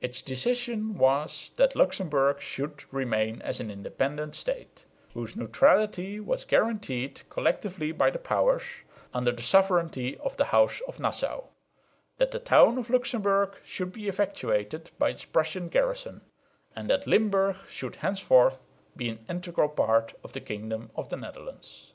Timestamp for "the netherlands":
21.10-21.92